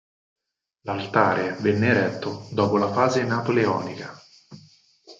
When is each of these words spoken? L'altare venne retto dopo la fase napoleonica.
L'altare 0.79 1.57
venne 1.59 1.93
retto 1.93 2.47
dopo 2.51 2.77
la 2.77 2.91
fase 2.91 3.23
napoleonica. 3.23 4.19